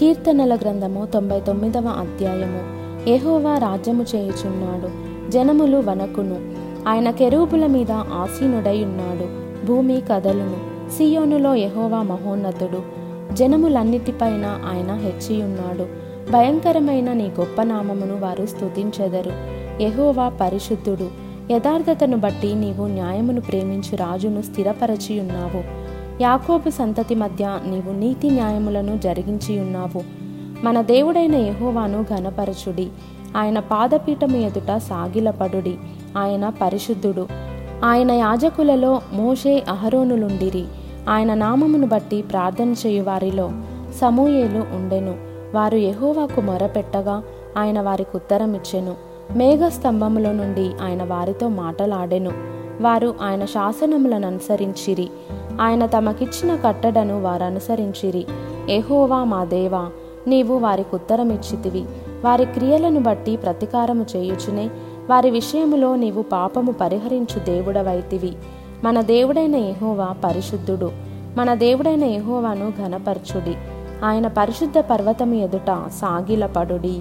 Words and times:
కీర్తనల 0.00 0.54
గ్రంథము 0.54 1.06
తొంభై 1.06 1.40
తొమ్మిదవ 1.40 1.88
అధ్యాయము. 1.88 2.60
ఏహోవా 3.08 3.58
రాజ్యము 3.58 4.06
చేయుచున్నాడు 4.14 4.88
జనములు 5.30 5.76
వనకును 5.76 6.36
ఆయన 6.88 7.10
కెరూపుల 7.10 7.66
మీద 7.66 7.92
ఆసీనుడై 7.92 8.84
ఉన్నాడు 8.84 9.26
భూమి 9.66 10.02
కదలును. 10.12 10.56
సియోనులో 10.96 11.54
ఎహోవా 11.54 12.02
మహోన్నతుడు. 12.02 12.82
జనములన్నిటిపైన 13.34 14.44
ఆయన 14.44 14.94
హెచ్చియున్నాడు. 14.94 15.86
భయంకరమైన 16.32 17.12
నీ 17.12 17.32
గొప్ప 17.40 17.62
నామమును 17.62 18.20
వారు 18.20 18.46
స్తుతించెదరు. 18.46 19.32
ఎహోవా 19.82 20.28
పరిశుద్ధుడు. 20.28 21.08
యథార్థతను 21.52 22.16
బట్టి 22.16 22.54
నీవు 22.54 22.86
న్యాయమును 22.86 23.40
ప్రేమించి 23.40 23.96
రాజును 23.96 24.42
స్థిరపరచియున్నావు. 24.42 25.89
యాకోబు 26.20 26.70
సంతతి 26.70 27.14
మధ్య 27.14 27.58
నీవు 27.66 27.92
నీతి 27.92 28.30
న్యాయములను 28.30 28.98
జరిగించి 28.98 29.60
ఉన్నావు. 29.60 30.02
మన 30.64 30.80
దేవుడైన 30.80 31.34
యహోవాను 31.34 32.02
ఘనపరచుడి. 32.02 32.88
ఆయన 33.36 33.58
పాదపీఠము 33.58 34.36
ఎదుట 34.36 34.76
సాగిలపడుడి. 34.76 35.76
ఆయన 36.18 36.48
పరిశుద్ధుడు. 36.48 37.28
ఆయన 37.84 38.10
యాజకులలో 38.10 39.00
మోషే 39.12 39.64
అహరోనులుండిరి. 39.68 40.64
ఆయన 41.08 41.34
నామమును 41.34 41.86
బట్టి 41.86 42.22
ప్రార్థన 42.22 42.74
చేయు 42.86 43.02
వారిలో 43.02 43.50
సమూయేలు 44.00 44.58
ఉండెను. 44.58 45.16
వారు 45.54 45.76
యహోవాకు 45.76 46.40
మొరపెట్టగా 46.40 47.22
ఆయన 47.58 47.80
వారికి 47.80 48.16
ఉత్తరమిచ్చెను. 48.16 48.94
మేఘ 49.36 49.60
స్తంభములో 49.68 50.32
నుండి 50.32 50.70
ఆయన 50.82 51.02
వారితో 51.02 51.48
మాటలాడెను. 51.48 52.59
వారు 52.80 53.14
ఆయన 53.22 53.44
శాసనములను 53.44 54.26
అనుసరించిరి. 54.26 55.10
ఆయన 55.60 55.86
తమకిచ్చిన 55.86 56.56
కట్టడను 56.56 57.22
వారు 57.22 57.44
అనుసరించిరి. 57.44 58.26
ఎహోవా 58.68 59.24
మా 59.24 59.44
దేవా 59.44 59.88
నీవు 60.26 60.58
వారికి 60.58 60.96
ఉత్తరమిచ్చితివి. 60.96 61.84
వారి 62.24 62.44
క్రియలను 62.44 63.00
బట్టి 63.00 63.36
ప్రతీకారము 63.36 64.06
చేయుచునే 64.16 64.70
వారి 65.10 65.30
విషయములో 65.30 65.96
నీవు 65.96 66.22
పాపము 66.22 66.72
పరిహరించు 66.72 67.40
దేవుడవైతివి. 67.40 68.32
మన 68.84 69.00
దేవుడైన 69.00 69.54
ఎహోవా 69.54 70.14
పరిశుద్ధుడు. 70.24 70.90
మన 71.36 71.54
దేవుడైన 71.54 72.04
ఎహోవాను 72.04 72.72
ఘనపరచుడి. 72.78 73.54
ఆయన 74.04 74.26
పరిశుద్ధ 74.26 74.78
పర్వతము 74.78 75.34
ఎదుట 75.34 75.88
సాగిలపడుడి. 75.88 77.00